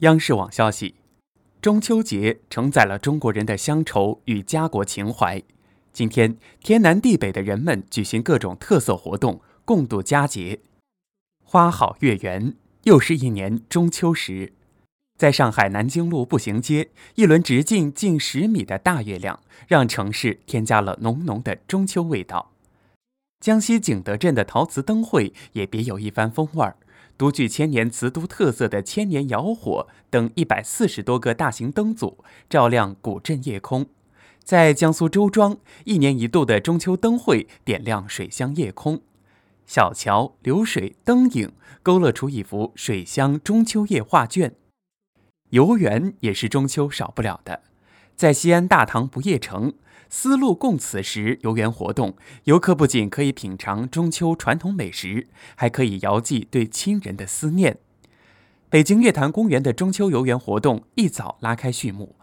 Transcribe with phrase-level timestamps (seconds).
[0.00, 0.96] 央视网消息：
[1.62, 5.40] 中秋节承载了中国人的乡愁与家国情怀。
[5.92, 10.58] 今天，天南地北的人们举行各种特色活动，共度佳节。
[11.44, 14.52] 花好月圆，又是一年中秋时。
[15.16, 19.38] 在上海南京路步行街，一轮直径近十米的大月亮，
[19.68, 22.50] 让城市添加了浓浓的中秋味道。
[23.38, 26.76] 江西景德镇的陶瓷灯会也别有一番风味儿。
[27.16, 33.86] 独具千年瓷都特色的千年窑火等一百四十多个大型灯组照亮古镇夜空，
[34.42, 39.00] 在江苏周庄，一年一度的中秋灯会点亮水乡夜空，
[39.64, 44.56] 小桥流水灯影勾勒出一幅水乡中秋夜画卷。
[45.50, 47.62] 游园也是中秋少不了的，
[48.16, 49.74] 在西安大唐不夜城。
[50.10, 52.14] 丝路共此时游园活动，
[52.44, 57.78] 游客不仅可以品尝中秋传统美食，还可以遥寄对亲人的思念。
[58.70, 62.14] 北京月坛公园的中秋游园活动一早拉开序幕，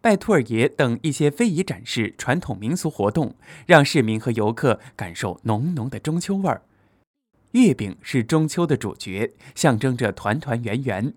[0.00, 3.34] 拜兔儿爷等一些非遗展示、传统民俗活动，
[3.66, 6.62] 让市民和游客感受浓浓的中秋味儿。
[7.52, 11.12] 月饼是中秋的主角，象征着团团圆圆。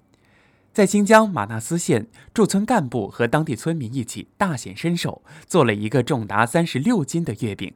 [0.76, 7.73] 在新疆玛纳斯县，驻村干部和当地村民一起大显身手，做了一个重达三十六斤的月饼。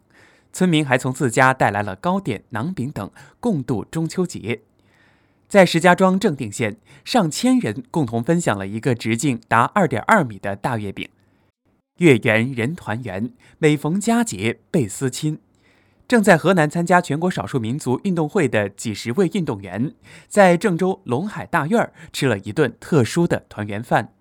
[0.51, 4.63] 村民还从自家带来了糕点、馕饼等，共度中秋节。
[5.47, 11.07] 在石家庄正定县，上千人共同分享了一个直径达二点二米的大月饼。
[11.99, 15.39] 月圆人团圆，每逢佳节倍思亲。
[16.09, 19.93] 正在河南参加全国少数民族运动会的几十位运动员，
[20.27, 24.11] 在郑州龙海大院吃了一顿特殊的团圆饭。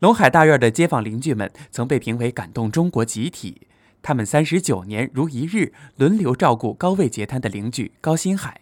[0.00, 3.62] 龙海大院的街坊邻居们曾被评为感动中国集体，
[4.02, 8.60] 他们三十九年如一日，轮流照顾高位截瘫的邻居高新海。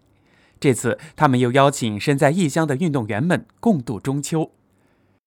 [0.60, 4.52] 这次，他们又邀请身在异乡的运动员们共度中秋。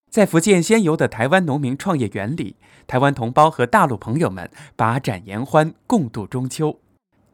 [0.08, 6.78] 在福建仙游的台湾农民创业园里，台湾同胞和大陆朋友们把盏言欢，共度中秋。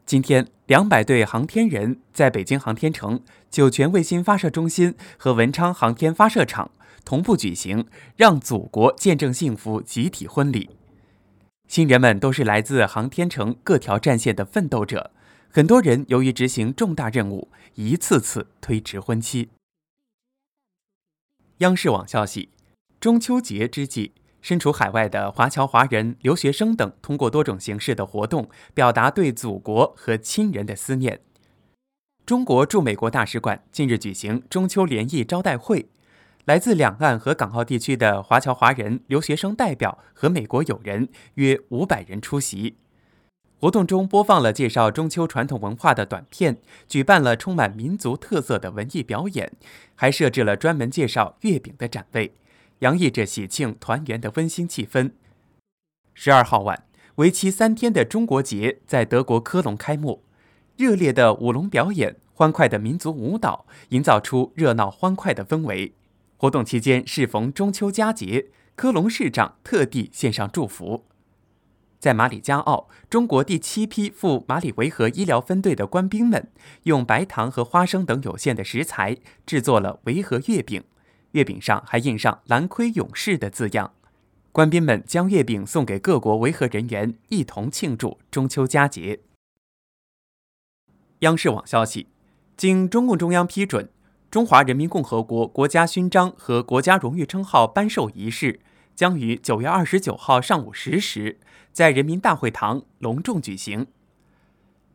[0.05, 6.69] 今天，两百对航天人在北京航天城、酒泉卫星发射中心和文昌航天发射场
[7.05, 7.87] 同步举行
[8.17, 10.69] “让祖国见证幸福”集体婚礼。
[11.69, 15.11] 新人们都是来自航天城各条战线的奋斗者，
[15.49, 19.49] 很多人由于执行重大任务，一次次推迟婚期。
[21.59, 22.49] 央视网消息：
[22.99, 24.11] 中秋节之际。
[24.43, 31.21] 身处海外的华侨华人、留学生等，通过多种形式的活动，表达对祖国和亲人的思念。
[32.25, 35.87] 中国驻美国大使馆近日举行中秋联谊招待会，
[36.43, 42.75] 来自两岸和港澳地区的华侨华人、留学生代表和美国友人约五百人出席。
[43.61, 46.57] 活动中播放了介绍中秋传统文化的短片，
[46.89, 49.53] 举办了充满民族特色的文艺表演，
[49.95, 52.33] 还设置了专门介绍月饼的展位。
[52.79, 55.11] 洋溢着喜庆团圆的温馨气氛。
[56.13, 56.85] 十二号晚，
[57.15, 60.23] 为期三天的中国节在德国科隆开幕，
[60.77, 65.93] 热烈的舞龙表演、欢快的民族舞蹈，营造出热闹欢快的氛围。
[66.37, 71.05] 活动期间适逢中秋佳节，科隆市长特地献上祝福。
[71.99, 76.51] 在马里加奥，中国第七批赴马里维和医疗分队的官兵们，
[76.83, 80.83] 用白糖和花生等有限的食材制作了维和月饼。
[81.33, 83.93] 月饼上还印上“蓝盔勇士”的字样，
[84.51, 89.19] 官兵们将月饼送给各国维和人员，一同庆祝中秋佳节。
[91.19, 92.07] 央视网消息，
[92.55, 93.89] 经中共中央批准，
[94.29, 98.59] 中华人民共和国国家勋章和国家荣誉称号颁授仪式
[98.93, 101.39] 将于九月二十九号上午十时
[101.71, 103.87] 在人民大会堂隆重举行。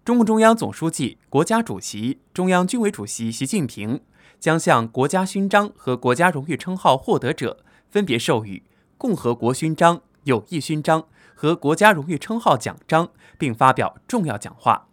[0.05, 4.00] 中共中央总书记、国家主席、中央军委主席习近平。
[4.38, 8.62] 将向国家勋章和国家荣誉称号获得者分别授予
[8.97, 14.88] 共和国勋章、友谊勋章和国家荣誉称号奖章，并发表重要讲话。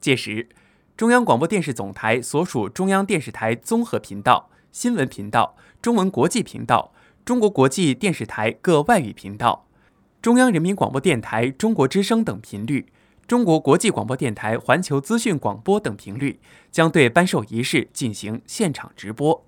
[0.00, 0.48] 届时，
[0.96, 6.92] 中央广播电视总台所属中央电视台综合频道、新闻频道、中文国际频道、
[7.24, 9.66] 中国国际电视台各外语频道、
[10.22, 12.86] 中央人民广播电台中国之声等频率。
[13.28, 16.40] 中国国际广播电台环球资讯广播等频率
[16.70, 19.44] 将对颁授仪式进行现场直播，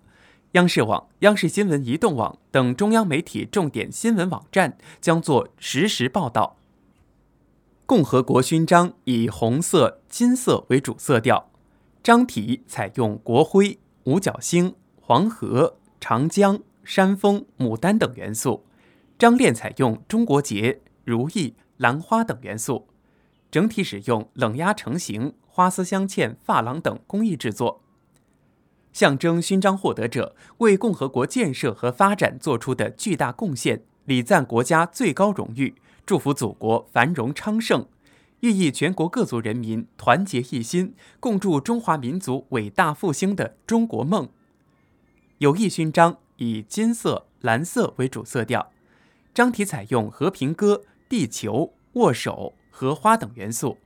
[0.53, 6.59] 央视网、央视新闻移动网等中央媒体重点新闻网站将做实时报道。
[7.87, 11.51] 共和国勋章以红色、金色为主色调，
[12.03, 18.67] 章体采用国徽、五角星、黄河、长江、山峰、牡丹等元素，
[19.19, 22.87] 章链采用中国结、如意、兰花等元素。
[23.51, 27.83] 整体使用冷压成型、花丝镶嵌、珐琅等工艺制作。
[28.93, 37.87] 象征勋章获得者为共和国建设和发展做出的巨大贡献，礼赞国家最高荣誉，祝福祖国繁荣昌盛，
[38.41, 44.29] 寓意全国各族人民团结一心，共筑中华民族伟大复兴的中国梦。
[45.39, 48.73] 友谊勋章以金色、蓝色为主色调，
[49.33, 53.79] 章体采用和平鸽、地球、握手、荷花等元素，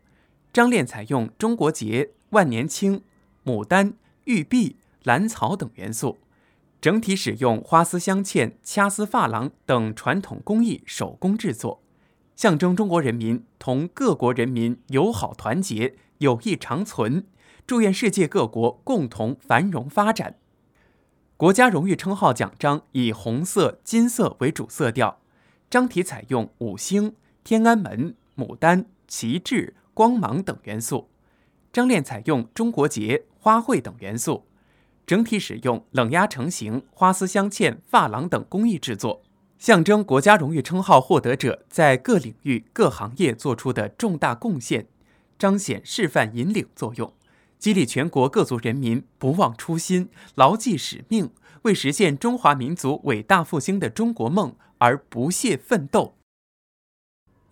[0.52, 3.02] 章链采用中国结、万年青、
[3.44, 3.94] 牡丹、
[4.24, 4.76] 玉璧。
[5.06, 6.16] 兰草等元素，
[6.80, 11.82] 整体使用花丝镶嵌、掐丝珐琅等传统工艺手工制作，
[12.34, 17.26] 象征中国人民同各国人民友好团结、友谊长存。
[17.66, 20.38] 祝愿世界各国共同繁荣发展。
[21.36, 25.20] 国家荣誉称号奖章以红色、金色为主色调，
[25.68, 27.14] 章体采用五星、
[27.44, 31.08] 天安门、牡丹、旗帜、光芒等元素，
[31.72, 34.46] 张链采用中国结、花卉等元素。
[35.06, 39.22] 整体使用冷压成型、花丝镶嵌、珐琅等工艺制作，
[39.58, 44.88] 象征国家荣誉称号获得者在各领域、各行业做出的重大贡献，
[45.38, 47.12] 彰显示范引领作用，
[47.58, 51.30] 激励全国各族人民不忘初心、牢记使命，
[51.62, 56.16] 为实现中华民族伟大复兴的中国梦而不懈奋斗。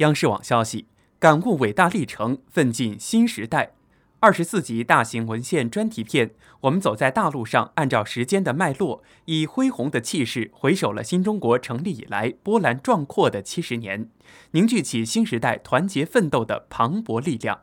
[0.02, 0.88] 央视网消息：
[1.20, 3.72] 感悟伟大历程，奋进新时代。
[4.18, 6.28] 二十四集大型文献专题片
[6.62, 14.10] 《我们走在大路上》，按照时间的脉络，以恢宏的气势回首了新中国成立以来波澜壮阔的七十年，
[14.52, 17.60] 凝聚起新时代团结奋斗的磅礴力量。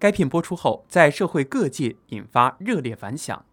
[0.00, 3.44] 该片播出后，在社会各界引发热烈反响。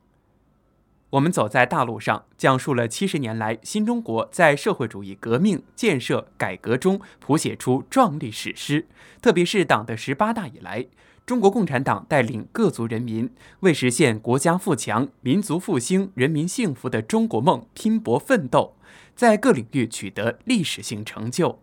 [1.11, 8.87] 我们走在大路上，讲述了七十年来新中国在社会主义革命建设改革中谱写出壮丽史诗，
[9.21, 10.87] 特别是党的十八大以来。
[11.25, 13.29] 中国共产党带领各族人民
[13.59, 18.75] 为实现国家富强、民族复兴、人民幸福的中国梦拼搏奋斗，
[19.13, 21.59] 在各领域取得历史性成就。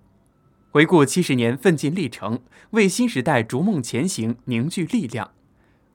[0.71, 2.41] 回顾七十年奋进历程，
[2.71, 5.31] 为新时代逐梦前行凝聚力量。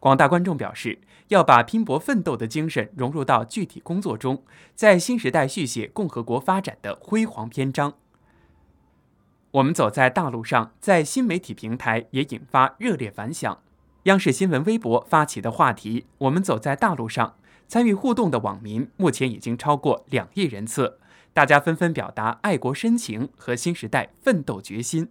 [0.03, 4.43] 广大观众表示，要把拼搏奋斗的精神融入到具体工作中，
[4.75, 7.93] 在新时代续写共和国发展的辉煌篇章。
[9.51, 13.59] 我们走在大路上，在新媒体平台也引发热烈反响。
[14.03, 17.37] 央视新闻微博发起的话题“我们走在大路上”，
[17.69, 20.99] 参与互动的网民目前已经超过两亿人次，
[21.31, 25.07] 大家纷纷表达爱国深情和新时代奋斗决心。